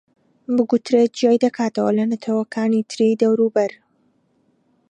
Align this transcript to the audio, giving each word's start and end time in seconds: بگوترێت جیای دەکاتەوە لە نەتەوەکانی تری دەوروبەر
بگوترێت 0.55 1.11
جیای 1.19 1.41
دەکاتەوە 1.45 1.91
لە 1.97 2.03
نەتەوەکانی 2.11 2.85
تری 2.91 3.19
دەوروبەر 3.21 3.71